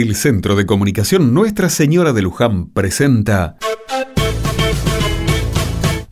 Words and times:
El 0.00 0.14
Centro 0.14 0.54
de 0.54 0.64
Comunicación 0.64 1.34
Nuestra 1.34 1.68
Señora 1.68 2.12
de 2.12 2.22
Luján 2.22 2.68
presenta 2.68 3.56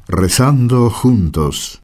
Rezando 0.08 0.90
juntos. 0.90 1.80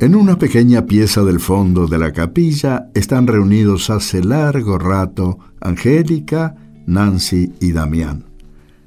En 0.00 0.16
una 0.16 0.36
pequeña 0.36 0.86
pieza 0.86 1.22
del 1.22 1.38
fondo 1.38 1.86
de 1.86 1.96
la 1.96 2.12
capilla 2.12 2.88
están 2.92 3.28
reunidos 3.28 3.88
hace 3.88 4.24
largo 4.24 4.76
rato 4.76 5.38
Angélica, 5.60 6.56
Nancy 6.86 7.52
y 7.60 7.70
Damián. 7.70 8.24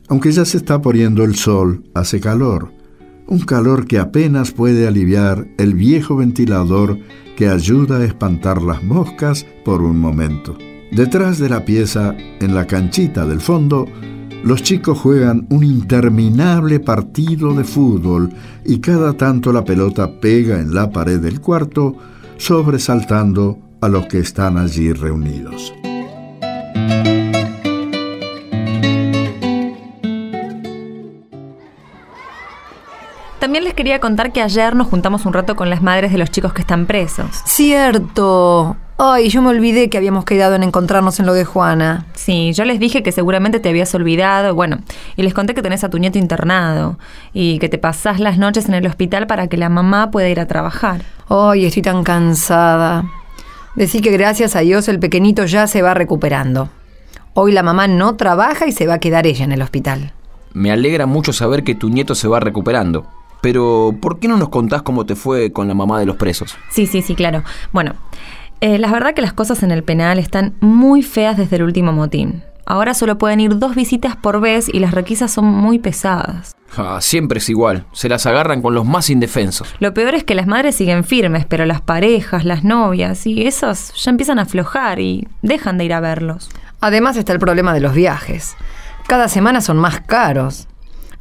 Aunque 0.09 0.33
ya 0.33 0.43
se 0.43 0.57
está 0.57 0.81
poniendo 0.81 1.23
el 1.23 1.35
sol, 1.35 1.85
hace 1.93 2.19
calor, 2.19 2.73
un 3.27 3.39
calor 3.39 3.87
que 3.87 3.97
apenas 3.97 4.51
puede 4.51 4.89
aliviar 4.89 5.47
el 5.57 5.73
viejo 5.73 6.17
ventilador 6.17 6.99
que 7.35 7.49
ayuda 7.49 7.97
a 7.97 8.05
espantar 8.05 8.61
las 8.61 8.83
moscas 8.83 9.45
por 9.65 9.81
un 9.81 9.99
momento. 9.99 10.57
Detrás 10.91 11.39
de 11.39 11.49
la 11.49 11.65
pieza, 11.65 12.15
en 12.39 12.53
la 12.53 12.67
canchita 12.67 13.25
del 13.25 13.41
fondo, 13.41 13.87
los 14.43 14.61
chicos 14.61 14.99
juegan 14.99 15.47
un 15.49 15.63
interminable 15.63 16.79
partido 16.79 17.53
de 17.53 17.63
fútbol 17.63 18.29
y 18.65 18.79
cada 18.79 19.13
tanto 19.13 19.53
la 19.53 19.63
pelota 19.63 20.19
pega 20.19 20.59
en 20.59 20.73
la 20.73 20.91
pared 20.91 21.19
del 21.19 21.39
cuarto, 21.39 21.95
sobresaltando 22.37 23.57
a 23.81 23.87
los 23.87 24.05
que 24.07 24.19
están 24.19 24.57
allí 24.57 24.91
reunidos. 24.91 25.73
También 33.43 33.65
les 33.65 33.73
quería 33.73 33.99
contar 33.99 34.31
que 34.31 34.41
ayer 34.41 34.73
nos 34.73 34.87
juntamos 34.87 35.25
un 35.25 35.33
rato 35.33 35.57
con 35.57 35.69
las 35.69 35.81
madres 35.81 36.13
de 36.13 36.17
los 36.17 36.31
chicos 36.31 36.53
que 36.53 36.61
están 36.61 36.85
presos. 36.85 37.27
Cierto. 37.43 38.77
Ay, 38.97 39.27
yo 39.27 39.41
me 39.41 39.49
olvidé 39.49 39.89
que 39.89 39.97
habíamos 39.97 40.23
quedado 40.23 40.55
en 40.55 40.63
encontrarnos 40.63 41.19
en 41.19 41.25
lo 41.25 41.33
de 41.33 41.43
Juana. 41.43 42.05
Sí, 42.13 42.53
yo 42.53 42.63
les 42.63 42.79
dije 42.79 43.03
que 43.03 43.11
seguramente 43.11 43.59
te 43.59 43.67
habías 43.67 43.93
olvidado, 43.95 44.55
bueno, 44.55 44.77
y 45.17 45.23
les 45.23 45.33
conté 45.33 45.53
que 45.53 45.61
tenés 45.61 45.83
a 45.83 45.89
tu 45.89 45.99
nieto 45.99 46.17
internado 46.17 46.97
y 47.33 47.59
que 47.59 47.67
te 47.67 47.77
pasás 47.77 48.21
las 48.21 48.37
noches 48.37 48.69
en 48.69 48.75
el 48.75 48.87
hospital 48.87 49.27
para 49.27 49.47
que 49.47 49.57
la 49.57 49.67
mamá 49.67 50.09
pueda 50.09 50.29
ir 50.29 50.39
a 50.39 50.47
trabajar. 50.47 51.01
Ay, 51.27 51.65
estoy 51.65 51.81
tan 51.81 52.05
cansada. 52.05 53.03
Decí 53.75 53.99
que 53.99 54.11
gracias 54.11 54.55
a 54.55 54.61
Dios 54.61 54.87
el 54.87 54.99
pequeñito 54.99 55.43
ya 55.43 55.67
se 55.67 55.81
va 55.81 55.93
recuperando. 55.93 56.69
Hoy 57.33 57.51
la 57.51 57.61
mamá 57.61 57.89
no 57.89 58.15
trabaja 58.15 58.67
y 58.67 58.71
se 58.71 58.87
va 58.87 58.93
a 58.93 58.99
quedar 58.99 59.27
ella 59.27 59.43
en 59.43 59.51
el 59.51 59.61
hospital. 59.61 60.13
Me 60.53 60.71
alegra 60.71 61.07
mucho 61.07 61.33
saber 61.33 61.65
que 61.65 61.75
tu 61.75 61.89
nieto 61.89 62.15
se 62.15 62.29
va 62.29 62.39
recuperando. 62.39 63.05
Pero, 63.43 63.93
¿por 63.99 64.19
qué 64.19 64.29
no 64.29 64.37
nos 64.37 64.47
contás 64.47 64.83
cómo 64.83 65.05
te 65.05 65.17
fue 65.17 65.51
con 65.51 65.67
la 65.67 65.73
mamá 65.73 65.99
de 65.99 66.05
los 66.05 66.15
presos? 66.15 66.55
Sí, 66.69 66.87
sí, 66.87 67.01
sí, 67.01 67.13
claro. 67.13 67.43
Bueno, 67.73 67.93
eh, 68.61 68.77
la 68.77 68.89
verdad 68.89 69.13
que 69.13 69.21
las 69.21 69.33
cosas 69.33 69.63
en 69.63 69.71
el 69.71 69.83
penal 69.83 70.17
están 70.17 70.53
muy 70.61 71.03
feas 71.03 71.35
desde 71.35 71.57
el 71.57 71.63
último 71.63 71.91
motín. 71.91 72.41
Ahora 72.65 72.93
solo 72.93 73.17
pueden 73.17 73.41
ir 73.41 73.59
dos 73.59 73.75
visitas 73.75 74.15
por 74.15 74.39
vez 74.39 74.69
y 74.73 74.79
las 74.79 74.93
requisas 74.93 75.29
son 75.29 75.43
muy 75.43 75.77
pesadas. 75.77 76.55
Ah, 76.77 76.99
siempre 77.01 77.39
es 77.39 77.49
igual, 77.49 77.85
se 77.91 78.07
las 78.07 78.25
agarran 78.25 78.61
con 78.61 78.73
los 78.75 78.85
más 78.85 79.09
indefensos. 79.09 79.75
Lo 79.79 79.93
peor 79.93 80.15
es 80.15 80.23
que 80.23 80.35
las 80.35 80.47
madres 80.47 80.75
siguen 80.75 81.03
firmes, 81.03 81.45
pero 81.45 81.65
las 81.65 81.81
parejas, 81.81 82.45
las 82.45 82.63
novias 82.63 83.27
y 83.27 83.45
esos 83.45 83.91
ya 84.01 84.09
empiezan 84.09 84.39
a 84.39 84.43
aflojar 84.43 85.01
y 85.01 85.27
dejan 85.41 85.77
de 85.77 85.83
ir 85.83 85.93
a 85.93 85.99
verlos. 85.99 86.49
Además 86.79 87.17
está 87.17 87.33
el 87.33 87.39
problema 87.39 87.73
de 87.73 87.81
los 87.81 87.93
viajes. 87.93 88.55
Cada 89.05 89.27
semana 89.27 89.59
son 89.59 89.77
más 89.77 89.99
caros. 89.99 90.69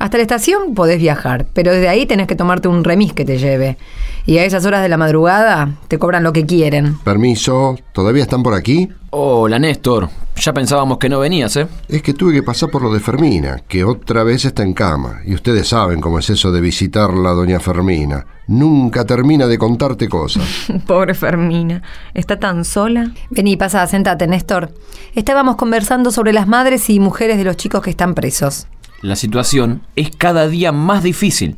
Hasta 0.03 0.17
la 0.17 0.23
estación 0.23 0.75
podés 0.75 0.99
viajar, 0.99 1.47
pero 1.53 1.71
desde 1.71 1.89
ahí 1.89 2.07
tenés 2.07 2.27
que 2.27 2.35
tomarte 2.35 2.67
un 2.67 2.83
remis 2.83 3.13
que 3.13 3.25
te 3.25 3.39
lleve. 3.39 3.79
Y 4.27 4.39
a 4.39 4.45
esas 4.45 4.67
horas 4.67 4.83
de 4.83 4.89
la 4.89 4.97
madrugada 4.97 5.77
te 5.87 5.97
cobran 5.97 6.25
lo 6.25 6.33
que 6.33 6.45
quieren. 6.45 6.99
Permiso, 7.05 7.77
¿todavía 7.93 8.25
están 8.25 8.43
por 8.43 8.55
aquí? 8.55 8.89
Hola, 9.11 9.61
Néstor. 9.61 10.09
Ya 10.35 10.53
pensábamos 10.53 10.99
que 10.99 11.09
no 11.09 11.21
venías, 11.21 11.55
¿eh? 11.57 11.69
Es 11.87 12.03
que 12.03 12.15
tuve 12.15 12.33
que 12.33 12.43
pasar 12.43 12.69
por 12.69 12.83
lo 12.83 12.93
de 12.93 12.99
Fermina, 12.99 13.61
que 13.69 13.85
otra 13.85 14.25
vez 14.25 14.45
está 14.45 14.65
en 14.65 14.75
cama. 14.75 15.21
Y 15.25 15.35
ustedes 15.35 15.69
saben 15.69 16.01
cómo 16.01 16.19
es 16.19 16.29
eso 16.31 16.51
de 16.51 16.61
visitarla, 16.61 17.31
doña 17.31 17.61
Fermina. 17.61 18.27
Nunca 18.49 19.05
termina 19.05 19.47
de 19.47 19.57
contarte 19.57 20.09
cosas. 20.09 20.43
Pobre 20.89 21.15
Fermina. 21.15 21.81
¿Está 22.13 22.41
tan 22.41 22.65
sola? 22.65 23.13
Vení, 23.31 23.57
pasa, 23.57 23.87
sentate, 23.87 24.27
Néstor. 24.27 24.75
Estábamos 25.15 25.55
conversando 25.55 26.11
sobre 26.11 26.33
las 26.33 26.49
madres 26.49 26.91
y 26.91 26.99
mujeres 26.99 27.37
de 27.37 27.45
los 27.45 27.57
chicos 27.57 27.83
que 27.83 27.91
están 27.91 28.15
presos. 28.15 28.67
La 29.03 29.17
situación 29.17 29.83
es 29.97 30.15
cada 30.17 30.47
día 30.47 30.71
más 30.71 31.03
difícil. 31.03 31.57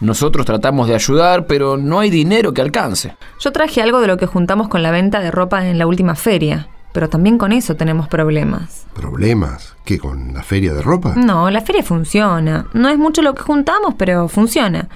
Nosotros 0.00 0.46
tratamos 0.46 0.88
de 0.88 0.94
ayudar, 0.94 1.46
pero 1.46 1.76
no 1.76 2.00
hay 2.00 2.08
dinero 2.08 2.54
que 2.54 2.62
alcance. 2.62 3.14
Yo 3.40 3.52
traje 3.52 3.82
algo 3.82 4.00
de 4.00 4.06
lo 4.06 4.16
que 4.16 4.24
juntamos 4.24 4.68
con 4.68 4.82
la 4.82 4.90
venta 4.90 5.20
de 5.20 5.30
ropa 5.30 5.66
en 5.66 5.76
la 5.76 5.86
última 5.86 6.14
feria, 6.14 6.68
pero 6.94 7.10
también 7.10 7.36
con 7.36 7.52
eso 7.52 7.76
tenemos 7.76 8.08
problemas. 8.08 8.86
¿Problemas? 8.94 9.76
¿Qué, 9.84 9.98
con 9.98 10.32
la 10.32 10.42
feria 10.42 10.72
de 10.72 10.80
ropa? 10.80 11.14
No, 11.14 11.50
la 11.50 11.60
feria 11.60 11.82
funciona. 11.82 12.66
No 12.72 12.88
es 12.88 12.96
mucho 12.96 13.20
lo 13.20 13.34
que 13.34 13.42
juntamos, 13.42 13.94
pero 13.98 14.26
funciona. 14.28 14.88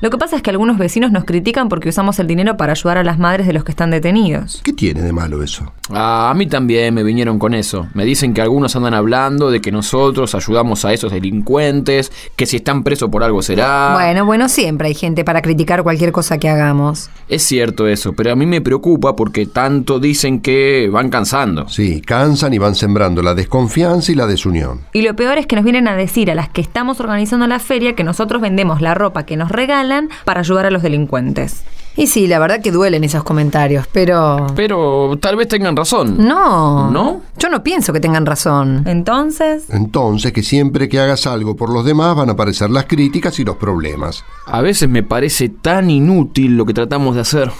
Lo 0.00 0.10
que 0.10 0.18
pasa 0.18 0.36
es 0.36 0.42
que 0.42 0.50
algunos 0.50 0.76
vecinos 0.76 1.10
nos 1.10 1.24
critican 1.24 1.70
porque 1.70 1.88
usamos 1.88 2.18
el 2.18 2.26
dinero 2.26 2.56
para 2.58 2.72
ayudar 2.72 2.98
a 2.98 3.04
las 3.04 3.18
madres 3.18 3.46
de 3.46 3.54
los 3.54 3.64
que 3.64 3.72
están 3.72 3.90
detenidos. 3.90 4.60
¿Qué 4.62 4.74
tiene 4.74 5.00
de 5.00 5.12
malo 5.12 5.42
eso? 5.42 5.72
Ah, 5.90 6.30
a 6.30 6.34
mí 6.34 6.46
también 6.46 6.92
me 6.92 7.02
vinieron 7.02 7.38
con 7.38 7.54
eso. 7.54 7.86
Me 7.94 8.04
dicen 8.04 8.34
que 8.34 8.42
algunos 8.42 8.76
andan 8.76 8.92
hablando 8.92 9.50
de 9.50 9.62
que 9.62 9.72
nosotros 9.72 10.34
ayudamos 10.34 10.84
a 10.84 10.92
esos 10.92 11.12
delincuentes, 11.12 12.12
que 12.36 12.44
si 12.44 12.56
están 12.56 12.82
presos 12.82 13.08
por 13.08 13.22
algo 13.22 13.40
será. 13.40 13.94
Bueno, 13.94 14.26
bueno, 14.26 14.48
siempre 14.50 14.88
hay 14.88 14.94
gente 14.94 15.24
para 15.24 15.40
criticar 15.40 15.82
cualquier 15.82 16.12
cosa 16.12 16.36
que 16.36 16.50
hagamos. 16.50 17.08
Es 17.28 17.42
cierto 17.44 17.86
eso, 17.86 18.12
pero 18.12 18.32
a 18.32 18.36
mí 18.36 18.44
me 18.44 18.60
preocupa 18.60 19.16
porque 19.16 19.46
tanto 19.46 19.98
dicen 19.98 20.40
que 20.40 20.90
van 20.92 21.08
cansando. 21.08 21.68
Sí, 21.68 22.02
cansan 22.02 22.52
y 22.52 22.58
van 22.58 22.74
sembrando 22.74 23.22
la 23.22 23.34
desconfianza 23.34 24.12
y 24.12 24.14
la 24.14 24.26
desunión. 24.26 24.82
Y 24.92 25.02
lo 25.02 25.16
peor 25.16 25.38
es 25.38 25.46
que 25.46 25.56
nos 25.56 25.64
vienen 25.64 25.88
a 25.88 25.96
decir 25.96 26.30
a 26.30 26.34
las 26.34 26.50
que 26.50 26.60
estamos 26.60 27.00
organizando 27.00 27.46
la 27.46 27.60
feria 27.60 27.94
que 27.94 28.04
nosotros 28.04 28.42
vendemos 28.42 28.82
la 28.82 28.94
ropa 28.94 29.24
que 29.24 29.36
nos 29.36 29.50
regalan 29.50 29.85
para 30.24 30.40
ayudar 30.40 30.66
a 30.66 30.70
los 30.70 30.82
delincuentes. 30.82 31.62
Y 31.96 32.08
sí, 32.08 32.26
la 32.26 32.38
verdad 32.38 32.60
que 32.60 32.70
duelen 32.70 33.04
esos 33.04 33.24
comentarios, 33.24 33.86
pero... 33.90 34.48
Pero 34.54 35.18
tal 35.18 35.36
vez 35.36 35.48
tengan 35.48 35.74
razón. 35.74 36.18
No. 36.18 36.90
¿No? 36.90 37.22
Yo 37.38 37.48
no 37.48 37.62
pienso 37.62 37.94
que 37.94 38.00
tengan 38.00 38.26
razón. 38.26 38.82
Entonces... 38.86 39.64
Entonces 39.70 40.32
que 40.32 40.42
siempre 40.42 40.90
que 40.90 41.00
hagas 41.00 41.26
algo 41.26 41.56
por 41.56 41.72
los 41.72 41.86
demás 41.86 42.14
van 42.14 42.28
a 42.28 42.32
aparecer 42.32 42.68
las 42.68 42.84
críticas 42.84 43.38
y 43.40 43.44
los 43.44 43.56
problemas. 43.56 44.24
A 44.44 44.60
veces 44.60 44.90
me 44.90 45.02
parece 45.02 45.48
tan 45.48 45.88
inútil 45.90 46.56
lo 46.58 46.66
que 46.66 46.74
tratamos 46.74 47.14
de 47.14 47.22
hacer. 47.22 47.50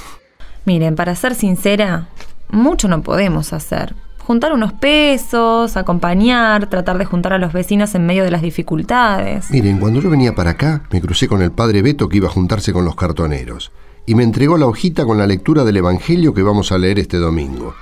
Miren, 0.67 0.97
para 0.97 1.17
ser 1.17 1.35
sincera, 1.35 2.09
mucho 2.51 2.89
no 2.89 3.03
podemos 3.03 3.55
hacer 3.55 3.95
juntar 4.27 4.53
unos 4.53 4.73
pesos, 4.73 5.77
acompañar, 5.77 6.67
tratar 6.67 6.99
de 6.99 7.05
juntar 7.05 7.33
a 7.33 7.39
los 7.39 7.53
vecinos 7.53 7.95
en 7.95 8.07
medio 8.07 8.25
de 8.25 8.33
las 8.33 8.43
dificultades. 8.43 9.49
Miren, 9.53 9.79
cuando 9.79 10.01
yo 10.01 10.11
venía 10.11 10.35
para 10.35 10.51
acá, 10.51 10.83
me 10.91 11.01
crucé 11.01 11.29
con 11.29 11.43
el 11.43 11.53
padre 11.53 11.81
Beto 11.81 12.09
que 12.09 12.17
iba 12.17 12.27
a 12.27 12.33
juntarse 12.33 12.73
con 12.73 12.85
los 12.85 12.97
cartoneros 12.97 13.71
y 14.05 14.17
me 14.17 14.25
entregó 14.25 14.59
la 14.59 14.67
hojita 14.67 15.05
con 15.05 15.17
la 15.17 15.29
lectura 15.29 15.63
del 15.63 15.77
Evangelio 15.77 16.35
que 16.35 16.43
vamos 16.43 16.73
a 16.73 16.79
leer 16.79 16.99
este 16.99 17.19
domingo. 17.19 17.77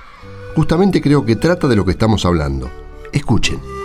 Justamente 0.55 1.01
creo 1.01 1.25
que 1.25 1.35
trata 1.35 1.67
de 1.67 1.75
lo 1.75 1.83
que 1.83 1.91
estamos 1.91 2.25
hablando. 2.25 2.69
Escuchen. 3.11 3.84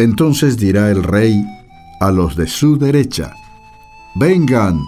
Entonces 0.00 0.56
dirá 0.56 0.90
el 0.90 1.02
rey 1.02 1.44
a 2.00 2.10
los 2.10 2.34
de 2.34 2.46
su 2.46 2.78
derecha, 2.78 3.34
Vengan, 4.14 4.80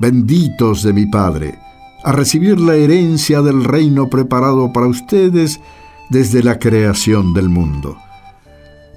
benditos 0.00 0.82
de 0.82 0.94
mi 0.94 1.04
Padre, 1.04 1.58
a 2.04 2.12
recibir 2.12 2.58
la 2.58 2.74
herencia 2.74 3.42
del 3.42 3.64
reino 3.64 4.08
preparado 4.08 4.72
para 4.72 4.86
ustedes 4.86 5.60
desde 6.08 6.42
la 6.42 6.58
creación 6.58 7.34
del 7.34 7.50
mundo. 7.50 7.98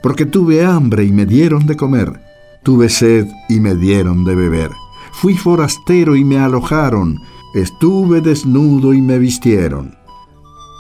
Porque 0.01 0.25
tuve 0.25 0.63
hambre 0.63 1.03
y 1.03 1.11
me 1.11 1.25
dieron 1.25 1.65
de 1.65 1.75
comer, 1.75 2.21
tuve 2.63 2.87
sed 2.87 3.27
y 3.49 3.59
me 3.59 3.75
dieron 3.75 4.23
de 4.23 4.35
beber, 4.35 4.71
fui 5.11 5.35
forastero 5.35 6.15
y 6.15 6.23
me 6.23 6.39
alojaron, 6.39 7.19
estuve 7.53 8.21
desnudo 8.21 8.93
y 8.93 9.01
me 9.01 9.19
vistieron 9.19 10.03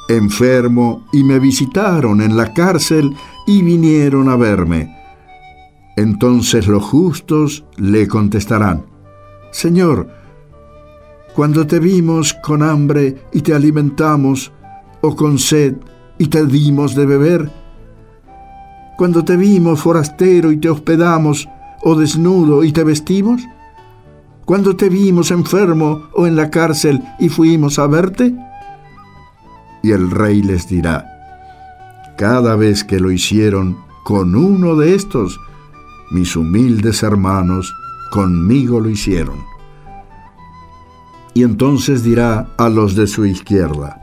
enfermo 0.09 1.05
y 1.11 1.23
me 1.23 1.39
visitaron 1.39 2.21
en 2.21 2.35
la 2.35 2.53
cárcel 2.53 3.15
y 3.45 3.61
vinieron 3.61 4.29
a 4.29 4.35
verme. 4.35 4.95
Entonces 5.95 6.67
los 6.67 6.83
justos 6.83 7.65
le 7.77 8.07
contestarán, 8.07 8.85
Señor, 9.51 10.09
cuando 11.35 11.67
te 11.67 11.79
vimos 11.79 12.33
con 12.33 12.63
hambre 12.63 13.17
y 13.31 13.41
te 13.41 13.53
alimentamos, 13.53 14.51
o 15.01 15.15
con 15.15 15.37
sed 15.37 15.75
y 16.17 16.27
te 16.27 16.45
dimos 16.45 16.95
de 16.95 17.05
beber, 17.05 17.51
cuando 18.97 19.23
te 19.23 19.35
vimos 19.35 19.81
forastero 19.81 20.51
y 20.51 20.57
te 20.57 20.69
hospedamos, 20.69 21.49
o 21.83 21.95
desnudo 21.95 22.63
y 22.63 22.71
te 22.71 22.83
vestimos, 22.83 23.43
cuando 24.45 24.75
te 24.75 24.89
vimos 24.89 25.31
enfermo 25.31 26.03
o 26.13 26.27
en 26.27 26.35
la 26.35 26.49
cárcel 26.49 27.03
y 27.19 27.29
fuimos 27.29 27.79
a 27.79 27.87
verte? 27.87 28.33
Y 29.81 29.91
el 29.91 30.09
rey 30.11 30.41
les 30.41 30.67
dirá, 30.67 31.12
cada 32.17 32.55
vez 32.55 32.83
que 32.83 32.99
lo 32.99 33.11
hicieron 33.11 33.77
con 34.03 34.35
uno 34.35 34.75
de 34.75 34.95
estos, 34.95 35.39
mis 36.11 36.35
humildes 36.35 37.03
hermanos, 37.03 37.73
conmigo 38.11 38.79
lo 38.79 38.89
hicieron. 38.89 39.37
Y 41.33 41.43
entonces 41.43 42.03
dirá 42.03 42.47
a 42.57 42.69
los 42.69 42.95
de 42.95 43.07
su 43.07 43.25
izquierda, 43.25 43.99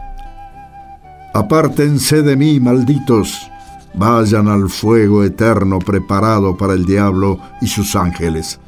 Apártense 1.33 2.23
de 2.23 2.37
mí, 2.37 2.59
malditos, 2.59 3.49
vayan 3.95 4.49
al 4.49 4.69
fuego 4.69 5.23
eterno 5.23 5.79
preparado 5.79 6.57
para 6.57 6.75
el 6.75 6.85
diablo 6.85 7.39
y 7.61 7.69
sus 7.69 7.95
ángeles 7.95 8.59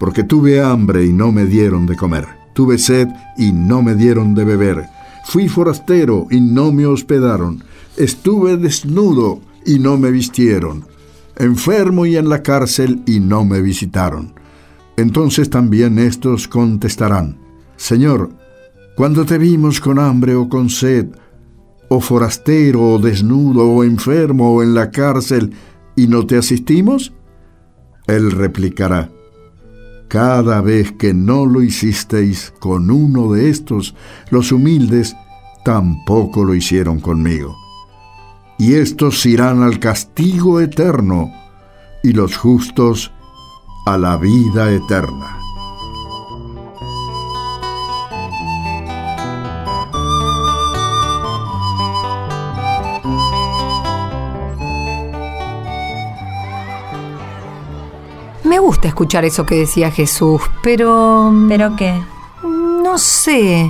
porque 0.00 0.24
tuve 0.24 0.62
hambre 0.62 1.04
y 1.04 1.12
no 1.12 1.30
me 1.30 1.44
dieron 1.44 1.84
de 1.84 1.94
comer, 1.94 2.26
tuve 2.54 2.78
sed 2.78 3.06
y 3.36 3.52
no 3.52 3.82
me 3.82 3.94
dieron 3.94 4.34
de 4.34 4.44
beber, 4.44 4.88
fui 5.30 5.46
forastero 5.46 6.26
y 6.28 6.40
no 6.40 6.72
me 6.72 6.86
hospedaron, 6.86 7.62
estuve 7.96 8.56
desnudo 8.56 9.40
y 9.64 9.78
no 9.78 9.96
me 9.96 10.10
vistieron, 10.10 10.84
enfermo 11.36 12.04
y 12.04 12.16
en 12.16 12.28
la 12.28 12.42
cárcel 12.42 13.00
y 13.06 13.20
no 13.20 13.44
me 13.44 13.62
visitaron. 13.62 14.34
Entonces 14.96 15.48
también 15.48 16.00
estos 16.00 16.48
contestarán, 16.48 17.38
Señor, 17.76 18.30
cuando 18.96 19.24
te 19.24 19.38
vimos 19.38 19.80
con 19.80 20.00
hambre 20.00 20.34
o 20.34 20.48
con 20.48 20.68
sed, 20.68 21.06
o 21.88 22.00
forastero 22.00 22.82
o 22.82 22.98
desnudo 22.98 23.70
o 23.70 23.84
enfermo 23.84 24.56
o 24.56 24.64
en 24.64 24.74
la 24.74 24.90
cárcel, 24.90 25.52
y 25.94 26.08
no 26.08 26.26
te 26.26 26.38
asistimos? 26.38 27.12
Él 28.08 28.32
replicará, 28.32 29.12
cada 30.10 30.60
vez 30.60 30.90
que 30.90 31.14
no 31.14 31.46
lo 31.46 31.62
hicisteis 31.62 32.52
con 32.58 32.90
uno 32.90 33.32
de 33.32 33.48
estos, 33.48 33.94
los 34.30 34.50
humildes, 34.50 35.14
tampoco 35.64 36.44
lo 36.44 36.52
hicieron 36.52 36.98
conmigo. 36.98 37.56
Y 38.58 38.74
estos 38.74 39.24
irán 39.24 39.62
al 39.62 39.78
castigo 39.78 40.60
eterno, 40.60 41.32
y 42.02 42.12
los 42.12 42.36
justos 42.36 43.12
a 43.86 43.96
la 43.98 44.16
vida 44.16 44.72
eterna. 44.72 45.39
Gusta 58.70 58.86
escuchar 58.86 59.24
eso 59.24 59.44
que 59.44 59.56
decía 59.56 59.90
Jesús, 59.90 60.40
pero... 60.62 61.34
¿Pero 61.48 61.74
qué? 61.74 62.00
No 62.44 62.98
sé. 62.98 63.68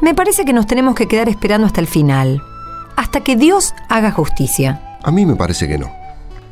Me 0.00 0.14
parece 0.14 0.44
que 0.44 0.52
nos 0.52 0.66
tenemos 0.66 0.96
que 0.96 1.06
quedar 1.06 1.28
esperando 1.28 1.64
hasta 1.64 1.80
el 1.80 1.86
final. 1.86 2.42
Hasta 2.96 3.20
que 3.20 3.36
Dios 3.36 3.72
haga 3.88 4.10
justicia. 4.10 4.98
A 5.04 5.12
mí 5.12 5.24
me 5.24 5.36
parece 5.36 5.68
que 5.68 5.78
no. 5.78 5.92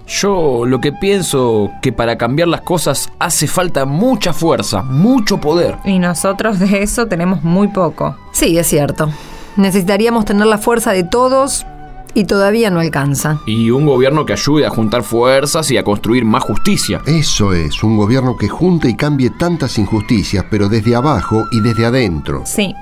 Yo 0.06 0.66
lo 0.66 0.80
que 0.80 0.92
pienso 0.92 1.72
que 1.82 1.92
para 1.92 2.16
cambiar 2.16 2.46
las 2.46 2.60
cosas 2.60 3.10
hace 3.18 3.48
falta 3.48 3.84
mucha 3.86 4.32
fuerza, 4.32 4.84
mucho 4.84 5.40
poder. 5.40 5.78
Y 5.84 5.98
nosotros 5.98 6.60
de 6.60 6.84
eso 6.84 7.08
tenemos 7.08 7.42
muy 7.42 7.66
poco. 7.66 8.14
Sí, 8.30 8.56
es 8.56 8.68
cierto. 8.68 9.10
Necesitaríamos 9.56 10.24
tener 10.26 10.46
la 10.46 10.58
fuerza 10.58 10.92
de 10.92 11.02
todos 11.02 11.66
y 12.14 12.24
todavía 12.24 12.70
no 12.70 12.80
alcanza. 12.80 13.40
Y 13.46 13.70
un 13.70 13.86
gobierno 13.86 14.26
que 14.26 14.32
ayude 14.32 14.66
a 14.66 14.70
juntar 14.70 15.02
fuerzas 15.02 15.70
y 15.70 15.76
a 15.76 15.84
construir 15.84 16.24
más 16.24 16.42
justicia. 16.44 17.00
Eso 17.06 17.52
es, 17.52 17.82
un 17.82 17.96
gobierno 17.96 18.36
que 18.36 18.48
junte 18.48 18.88
y 18.88 18.96
cambie 18.96 19.30
tantas 19.30 19.78
injusticias, 19.78 20.44
pero 20.50 20.68
desde 20.68 20.96
abajo 20.96 21.46
y 21.52 21.60
desde 21.60 21.86
adentro. 21.86 22.42
Sí, 22.44 22.74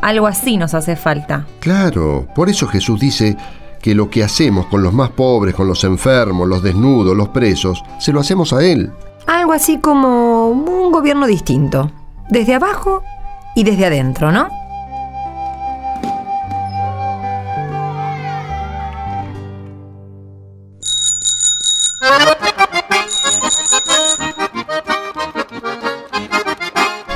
algo 0.00 0.26
así 0.26 0.56
nos 0.56 0.74
hace 0.74 0.96
falta. 0.96 1.46
Claro, 1.60 2.26
por 2.34 2.48
eso 2.48 2.66
Jesús 2.66 2.98
dice 3.00 3.36
que 3.80 3.94
lo 3.94 4.10
que 4.10 4.22
hacemos 4.22 4.66
con 4.66 4.82
los 4.82 4.92
más 4.92 5.10
pobres, 5.10 5.54
con 5.54 5.66
los 5.66 5.84
enfermos, 5.84 6.48
los 6.48 6.62
desnudos, 6.62 7.16
los 7.16 7.28
presos, 7.28 7.82
se 7.98 8.12
lo 8.12 8.20
hacemos 8.20 8.52
a 8.52 8.62
Él. 8.64 8.92
Algo 9.26 9.52
así 9.52 9.78
como 9.78 10.48
un 10.48 10.92
gobierno 10.92 11.26
distinto. 11.26 11.90
Desde 12.28 12.54
abajo 12.54 13.02
y 13.54 13.64
desde 13.64 13.86
adentro, 13.86 14.32
¿no? 14.32 14.59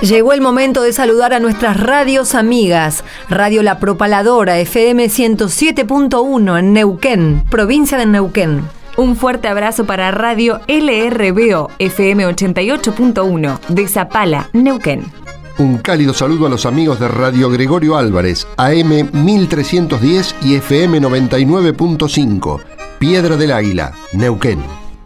Llegó 0.02 0.34
el 0.34 0.42
momento 0.42 0.82
de 0.82 0.92
saludar 0.92 1.32
a 1.32 1.40
nuestras 1.40 1.80
radios 1.80 2.34
amigas. 2.34 3.04
Radio 3.30 3.62
La 3.62 3.78
Propaladora 3.78 4.58
FM 4.58 5.06
107.1 5.06 6.58
en 6.58 6.72
Neuquén, 6.74 7.42
provincia 7.48 7.96
de 7.96 8.04
Neuquén. 8.04 8.62
Un 8.98 9.16
fuerte 9.16 9.48
abrazo 9.48 9.86
para 9.86 10.10
Radio 10.10 10.60
LRBO 10.68 11.70
FM 11.78 12.26
88.1 12.26 13.60
de 13.68 13.88
Zapala, 13.88 14.50
Neuquén. 14.52 15.10
Un 15.56 15.78
cálido 15.78 16.12
saludo 16.12 16.46
a 16.46 16.50
los 16.50 16.66
amigos 16.66 17.00
de 17.00 17.08
Radio 17.08 17.48
Gregorio 17.48 17.96
Álvarez, 17.96 18.46
AM 18.58 19.08
1310 19.12 20.34
y 20.42 20.56
FM 20.56 21.00
99.5, 21.00 22.60
Piedra 22.98 23.36
del 23.36 23.52
Águila, 23.52 23.92
Neuquén. 24.12 24.62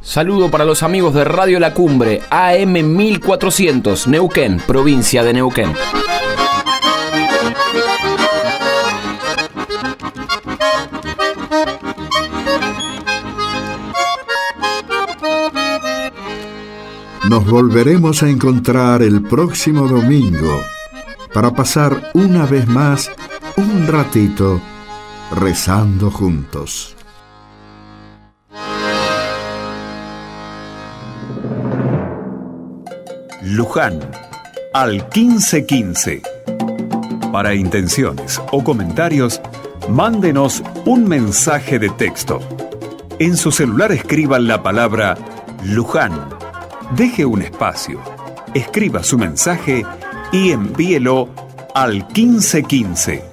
Saludo 0.09 0.51
para 0.51 0.65
los 0.65 0.83
amigos 0.83 1.13
de 1.13 1.23
Radio 1.23 1.61
La 1.61 1.75
Cumbre, 1.75 2.23
AM 2.31 2.97
1400, 2.97 4.09
Neuquén, 4.09 4.57
provincia 4.57 5.23
de 5.23 5.35
Neuquén. 5.35 5.75
Nos 17.29 17.45
volveremos 17.45 18.23
a 18.23 18.31
encontrar 18.31 19.03
el 19.03 19.23
próximo 19.23 19.87
domingo 19.87 20.59
para 21.35 21.51
pasar 21.51 22.13
una 22.15 22.47
vez 22.47 22.67
más 22.67 23.11
un 23.59 23.87
ratito 23.87 24.59
rezando 25.33 26.11
juntos. 26.11 26.98
Luján 33.51 33.99
al 34.75 35.07
1515. 35.15 36.21
Para 37.33 37.55
intenciones 37.55 38.43
o 38.53 38.63
comentarios, 38.63 39.41
mándenos 39.89 40.63
un 40.85 41.09
mensaje 41.09 41.79
de 41.79 41.89
texto. 41.89 42.41
En 43.19 43.39
su 43.39 43.51
celular 43.51 43.91
escriban 43.91 44.49
la 44.49 44.63
palabra 44.63 45.17
Luján. 45.65 46.29
Deje 46.95 47.25
un 47.25 47.41
espacio, 47.41 48.01
escriba 48.53 49.03
su 49.03 49.17
mensaje 49.17 49.87
y 50.31 50.51
envíelo 50.51 51.31
al 51.75 52.07
1515 52.15 53.28